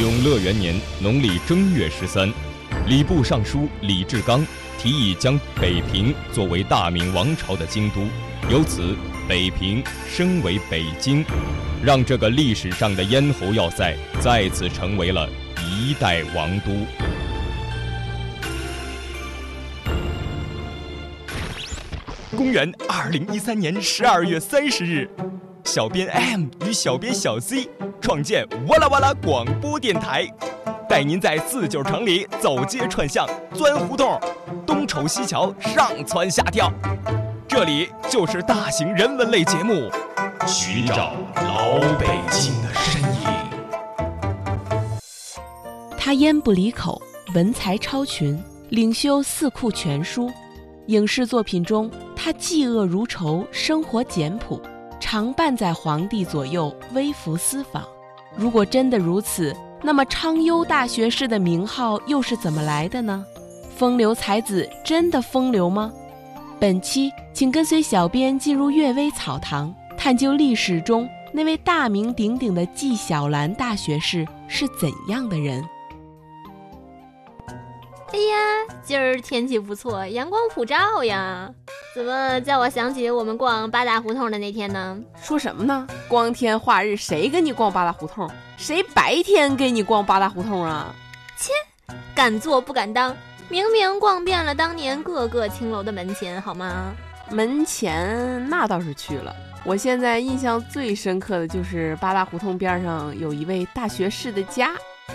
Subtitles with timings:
[0.00, 2.32] 永乐元年农历正月十三，
[2.86, 4.42] 礼部尚书李志刚
[4.78, 8.00] 提议将北平作为大明王朝的京都，
[8.48, 8.96] 由此
[9.28, 11.22] 北平升为北京，
[11.84, 15.28] 让这个历史上的咽喉要塞再次成为了
[15.62, 16.70] 一代王都。
[22.34, 25.10] 公元二零一三年十二月三十日，
[25.72, 27.68] 小编 M 与小编小 Z
[28.00, 30.26] 创建哇啦哇啦广播电台，
[30.88, 34.20] 带您在四九城里走街串巷、钻胡同，
[34.66, 36.72] 东瞅西瞧、上蹿下跳。
[37.46, 39.88] 这里就是大型人文类节目，
[40.44, 43.28] 寻找老北京的身影。
[45.96, 47.00] 他烟不离口，
[47.32, 48.36] 文才超群，
[48.70, 50.28] 领修四库全书。
[50.88, 54.60] 影视作品中，他嫉恶如仇，生活简朴，
[55.00, 57.82] 常伴在皇帝左右，微服私访。
[58.36, 63.24] 如果真的如此，那么昌幽大学士的名号又是怎么来的呢？
[63.74, 65.90] 风流才子真的风流吗？
[66.60, 75.64] 本期请跟随小编进入阅微草堂，探究历史中那位大名鼎鼎的纪晓岚大学士是怎样的人。
[78.12, 81.50] 哎呀，今儿天气不错，阳光普照呀！
[81.92, 84.96] 怎么叫我想起我们逛八大胡同的那天呢？
[85.20, 85.88] 说什么呢？
[86.06, 88.30] 光天化日，谁跟你逛八大胡同？
[88.56, 90.94] 谁白天跟你逛八大胡同啊？
[91.36, 91.52] 切，
[92.14, 93.16] 敢做不敢当！
[93.48, 96.92] 明明逛遍了当年各个青楼的门前，好吗？
[97.28, 99.34] 门前那倒是去了。
[99.64, 104.70] 我现在印象最深刻的就是八大胡同边上有一位大学士的家。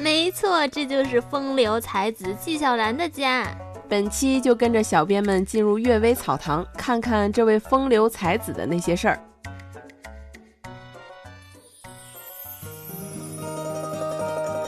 [0.00, 3.46] 没错，这就是风流才子纪晓岚的家。
[3.88, 9.20] 本期就跟着小编们进入阅微草堂，看看这位风流才子的那些事儿。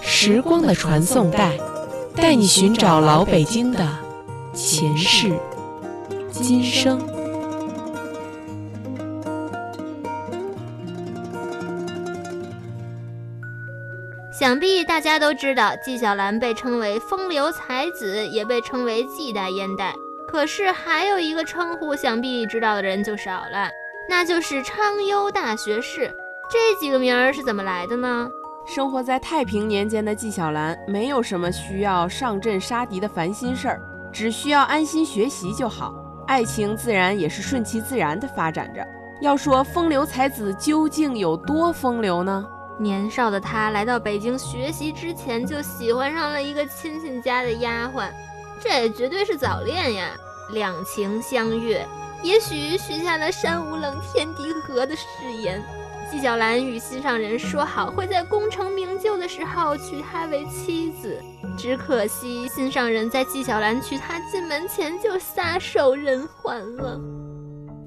[0.01, 1.59] 时光的传送带，
[2.15, 3.87] 带你寻找老北京的
[4.55, 5.33] 前世
[6.31, 7.18] 今生。
[14.39, 19.93] 想必大家都知道，纪晓岚被称为风流才子，也被称为纪代烟袋。
[20.29, 23.69] 可是还有一个称呼，想必知道的人就少了，
[24.09, 26.15] 那就是昌优大学士。
[26.49, 28.31] 这几个名儿是怎么来的呢？
[28.65, 33.81] 生活在太平年间的纪晓岚，没有什么需要上阵杀敌的烦心事儿，
[34.13, 35.93] 只需要安心学习就好。
[36.29, 38.87] 爱情自然也是顺其自然地发展着。
[39.21, 42.47] 要说风流才子究竟有多风流呢？
[42.79, 48.09] 年少的他来到北京学习之前，就喜欢上了一个亲戚家的丫鬟，
[48.61, 50.11] 这也绝对是早恋呀！
[50.53, 51.87] 两情相悦，
[52.23, 55.05] 也许许下了“山无棱，天地合”的誓
[55.43, 55.63] 言。
[56.11, 61.23] 纪晓岚与心上人说好，会在功成名就的时候娶她为妻子，
[61.59, 66.99] 只可惜心上人在纪晓岚娶她进门前就撒手人寰了。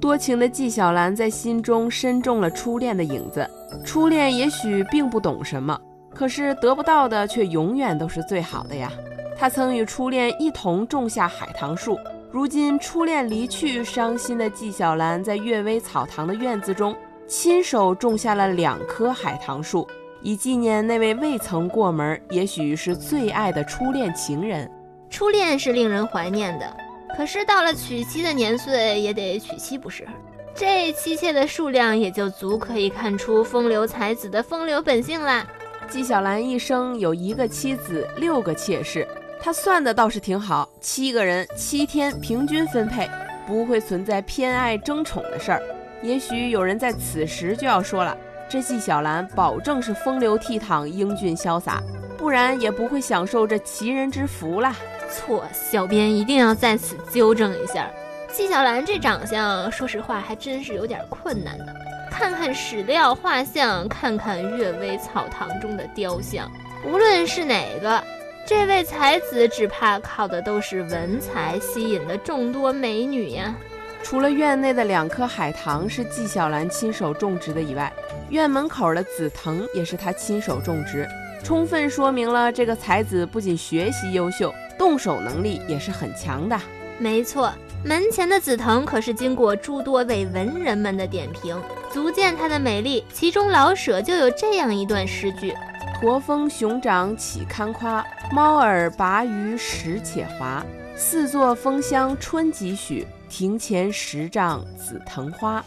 [0.01, 3.47] 多情的纪晓岚在心中深种了初恋的影子。
[3.85, 5.79] 初恋也许并不懂什么，
[6.11, 8.91] 可是得不到的却永远都是最好的呀。
[9.37, 11.99] 他曾与初恋一同种下海棠树，
[12.31, 16.95] 如今初恋离去，伤心的纪晓岚在阅微草堂的院子中
[17.27, 19.87] 亲手种下了两棵海棠树，
[20.23, 24.69] 以纪念那位未曾过门，也许是最爱的初恋情人。
[25.11, 26.75] 初恋是令人怀念的。
[27.15, 30.07] 可是到了娶妻的年岁，也得娶妻不是？
[30.53, 35.45] 这妻妾的数量也就足可以看出风流才子的风流本性啦。
[35.89, 39.07] 纪晓岚一生有一个妻子，六个妾室，
[39.41, 43.09] 他算的倒是挺好，七个人，七天平均分配，
[43.45, 45.61] 不会存在偏爱争宠的事儿。
[46.01, 48.15] 也许有人在此时就要说了，
[48.49, 51.81] 这纪晓岚保证是风流倜傥、英俊潇洒，
[52.17, 54.75] 不然也不会享受这奇人之福啦。
[55.11, 57.87] 错，小编一定要在此纠正一下，
[58.31, 61.75] 纪晓岚这长相，说实话还真是有点困难的。
[62.09, 66.49] 看看史料画像，看看阅微草堂中的雕像，
[66.85, 68.03] 无论是哪个，
[68.45, 73.55] 这位才子只怕靠的都是文才吸引了众多美女呀。
[74.03, 77.91] 除了院内的两棵海棠是纪晓岚亲手种植的以外，
[78.29, 81.07] 院门口的紫藤也是他亲手种植，
[81.43, 84.53] 充分说明了这个才子不仅学习优秀。
[84.81, 86.59] 动手能力也是很强的，
[86.97, 87.53] 没错。
[87.85, 91.55] 门前的紫藤可是经过诸多位文人们的点评，
[91.93, 93.05] 足见它的美丽。
[93.13, 95.53] 其中老舍就有这样一段诗句
[96.01, 100.65] ：“驼峰熊掌岂堪夸，猫耳拔鱼食且滑。
[100.95, 105.63] 四座枫香春几许，庭前十丈紫藤花。”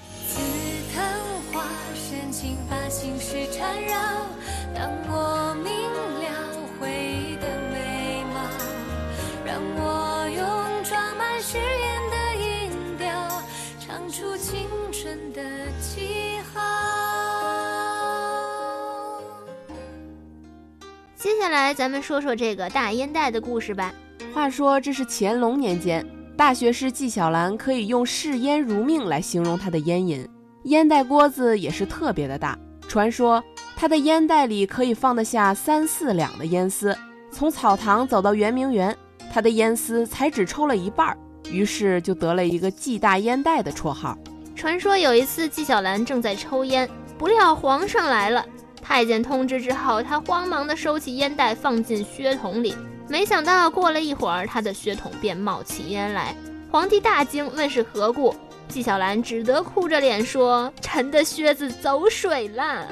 [21.44, 23.92] 下来咱们说说这个大烟袋的故事吧。
[24.32, 26.02] 话说这是乾隆年间，
[26.38, 30.26] 大学士纪晓岚可以用视烟如命来形容他的烟瘾。
[30.62, 32.58] 烟袋锅子也是特别的大，
[32.88, 33.44] 传说
[33.76, 36.96] 他的烟袋里可以放得下三四两的烟丝。
[37.30, 38.96] 从草堂走到圆明园，
[39.30, 41.14] 他的烟丝才只抽了一半，
[41.50, 44.16] 于是就得了一个“纪大烟袋”的绰号。
[44.56, 46.88] 传说有一次纪晓岚正在抽烟，
[47.18, 48.42] 不料皇上来了。
[48.84, 52.76] 太监通知之后，他慌忙地收起烟袋，放进靴筒里。
[53.08, 56.36] 没想到过了一会儿，他的靴筒便冒起烟来。
[56.70, 58.34] 皇帝大惊，问是何故。
[58.68, 62.86] 纪晓岚只得哭着脸说：“臣的靴子走水了。”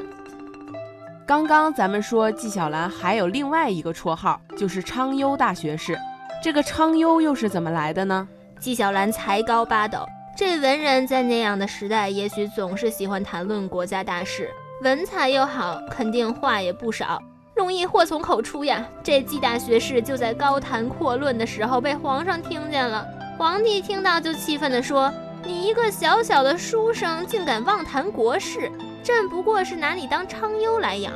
[1.27, 5.99] 刚刚咱们说纪晓岚还有另外一个绰号，就是昌幽大学士。
[6.43, 8.27] 这个昌幽又是怎么来的呢？
[8.59, 10.05] 纪晓岚才高八斗，
[10.37, 14.50] 这文人在那样的时代，也许总是喜欢谈论国家大事。
[14.82, 17.23] 文采又好，肯定话也不少，
[17.55, 18.84] 容易祸从口出呀。
[19.00, 23.06] 这季大学士就在高谈阔论的时候被皇上听见了。
[23.38, 25.12] 皇帝听到就气愤地说
[25.46, 28.69] ：“你一个小小的书生，竟敢妄谈国事！
[29.05, 31.12] 朕不过是拿你当昌优来养。”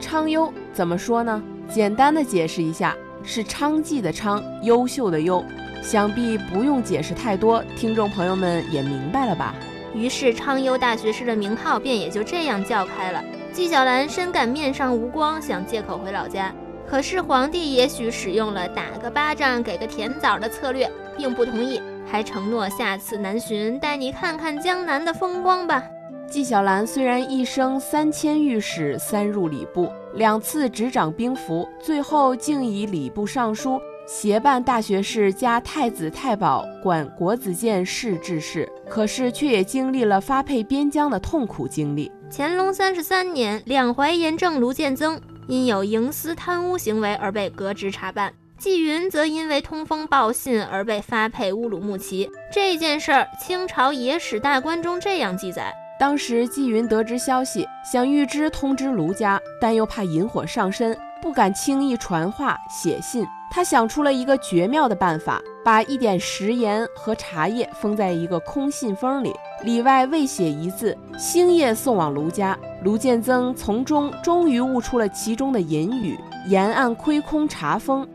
[0.00, 1.42] 昌优怎么说呢？
[1.68, 5.44] 简单的解释一下，是昌妓的昌，优秀的优。
[5.82, 9.54] 想必不用解释太多，听众朋友们也明白了吧？
[9.94, 13.22] 于是昌优大学士的名号便也就这样叫开了。
[13.52, 16.54] 纪晓岚深感面上无光，想借口回老家。
[16.86, 25.82] 可是皇帝也许使用了打个巴掌给个甜枣的策略，并不同意，还承诺下次南巡带你看看江南的风光吧。
[26.28, 33.80] 纪晓岚虽然一生三迁御史，三入礼部，两次执掌兵符，最后竟以礼部尚书。
[34.12, 42.10] 协办大学士加太子太保，管国子监事治事，可是却也经历了发配边疆的痛苦经历。
[42.28, 52.28] 乾隆三十三年，两淮盐政卢建增因有营私贪污行为而被革职查办，纪云则因为通风报信而被发配乌鲁木齐。
[52.52, 63.26] 这件事儿，清朝野史大观中这样记载：当时纪云得知消息，想预知通知卢家，但又怕引火上身，不敢轻易传话写信。
[63.52, 69.34] 他想出了一个绝妙的办法，把一点食盐和茶叶封在一个空信封里，
[69.64, 72.56] 里外未写一字，星夜送往卢家。
[72.84, 78.08] 卢建增从中终于悟出了其中的隐语：沿岸亏空茶封。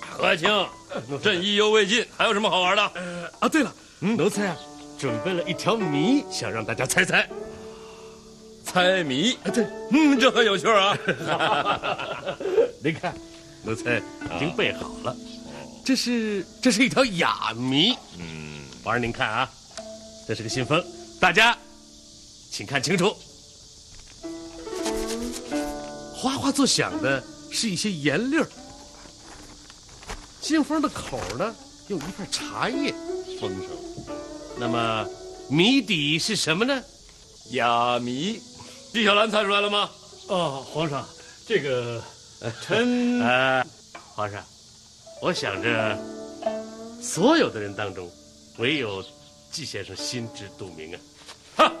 [0.00, 0.48] 何爱卿，
[1.22, 2.82] 朕意犹未尽，还有什么好玩的？
[3.38, 4.56] 啊，对了，奴才啊，
[4.98, 7.28] 准备了一条谜，想让大家猜猜。
[8.72, 9.36] 猜谜？
[9.52, 10.96] 对，嗯，这很有趣啊。
[12.82, 13.12] 您看。
[13.62, 15.14] 奴才已经备好了，
[15.84, 17.94] 这是这是一条哑谜。
[18.18, 19.50] 嗯，皇上您看啊，
[20.26, 20.82] 这是个信封，
[21.20, 21.54] 大家
[22.50, 23.14] 请看清楚。
[26.14, 28.48] 哗哗作响的是一些盐粒儿，
[30.40, 31.54] 信封的口呢
[31.88, 32.94] 用一片茶叶
[33.38, 33.68] 封上。
[34.58, 35.06] 那么
[35.50, 36.82] 谜底是什么呢？
[37.50, 38.40] 哑谜。
[38.92, 39.88] 纪晓岚猜出来了吗？
[40.28, 41.06] 哦，皇上，
[41.46, 42.02] 这个。
[42.62, 43.62] 臣呃，
[44.14, 44.42] 皇上，
[45.20, 45.98] 我想着，
[46.98, 48.10] 所有的人当中，
[48.56, 49.04] 唯有
[49.50, 50.98] 纪先生心知肚明啊。
[51.56, 51.72] 哈，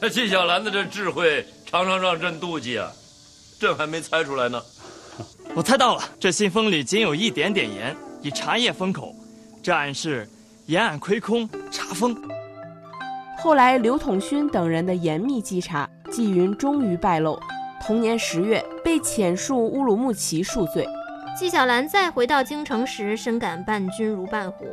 [0.00, 2.92] 那纪晓岚的这智慧，常常让朕妒忌啊。
[3.58, 4.62] 朕还没猜出来呢。
[5.56, 9.12] 我猜到了，这信封里仅有一点点盐，以茶叶封口，
[9.60, 10.28] 这暗示
[10.66, 12.16] 沿岸亏空，查封。
[13.42, 17.36] 后来刘统勋等人的严密稽查，纪云终于败露。
[17.84, 20.86] 同年十月，被遣戍乌鲁木齐赎罪。
[21.36, 24.64] 纪晓岚再回到京城时，深感伴君如伴虎，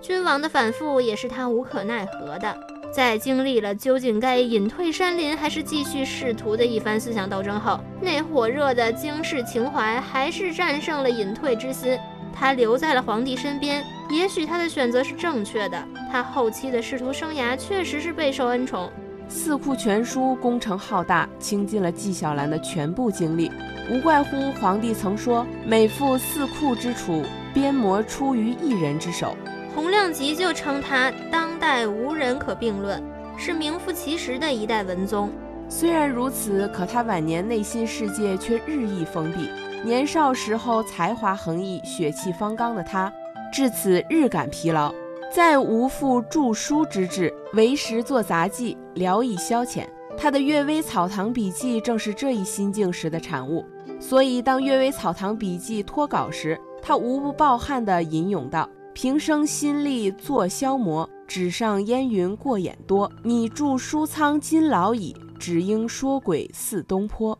[0.00, 2.52] 君王的反复也是他无可奈何的。
[2.92, 11.96] 在经历了究竟该隐退山林还是继续仕途的一番思想斗争后，那火热的经世情怀还是战胜了隐退之心。
[12.34, 15.80] 他留在了皇帝身边，也许他的选择是正确的。
[16.10, 18.86] 他后期的仕途生涯确实是备受恩宠。
[19.28, 23.52] 《四库全书》工程浩大，倾尽了纪晓岚的全部精力，
[23.90, 29.36] 无怪乎皇帝曾说：“每负四库之楚，编摹出于一人之手。”
[29.76, 33.02] 洪亮吉就称他当代无人可并论，
[33.36, 35.30] 是名副其实的一代文宗。
[35.68, 39.50] 虽然如此，可他晚年内心世界却日益封闭。
[39.84, 43.12] 年少时候才华横溢、血气方刚的他，
[43.52, 44.92] 至此日感疲劳。
[45.30, 49.86] 再无复著书之志，为时作杂记，聊以消遣。
[50.16, 53.64] 他的《阅微草堂笔记》正是这一心境时的产物。
[54.00, 63.10] 所以，当《阅微草堂笔记》脱稿时，他无不抱憾地吟咏道：“平生心力作消磨，纸上烟云过眼多。
[63.22, 67.38] 你著书仓今老矣，只应说鬼似东坡。”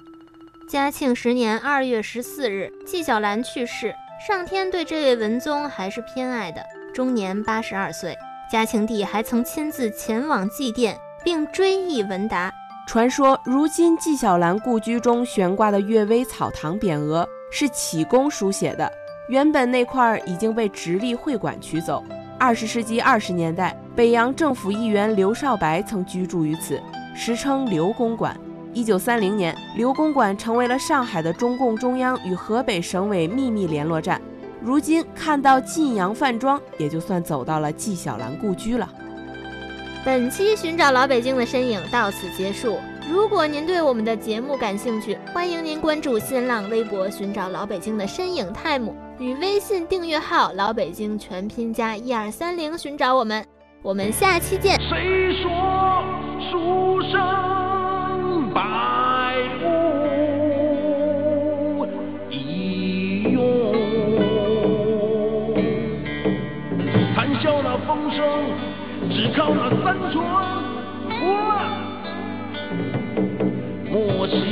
[0.68, 3.95] 嘉庆十年二月十四日，纪晓岚去世。
[4.26, 6.61] 上天对这位文宗还是偏爱的，
[6.98, 8.18] 终年八十二岁。
[8.50, 12.52] 嘉庆帝还曾亲自前往祭奠，并追忆文达。
[12.88, 18.90] 传说，如今纪晓岚故居中悬挂的阅微草堂匾额是启功书写的，
[19.28, 22.02] 原本那块已经被直隶会馆取走。
[22.36, 26.82] 二十世纪二十年代，北洋政府议员刘少白曾居住于此，
[27.14, 28.36] 时称刘公馆。
[28.72, 34.20] 一九三零年，刘公馆成为了上海的中共中央与河北省委秘密联络站。
[34.60, 38.88] 如今看到晋阳饭庄，也就算走到了纪晓岚故居了。
[40.04, 42.78] 本期寻找老北京的身影到此结束。
[43.10, 53.44] 如果您对我们的节目感兴趣，欢迎您关注新浪微博“寻找老北京的身影 time” 与微信订阅号“老北京全拼加一二三零”寻找我们。
[53.82, 54.78] 我们下期见。
[54.80, 56.02] 谁说
[56.50, 57.57] 书生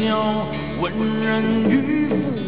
[0.07, 0.47] 莫笑
[0.81, 2.46] 文人与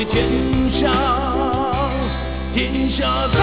[0.00, 0.88] 为天下
[2.54, 3.39] 天下。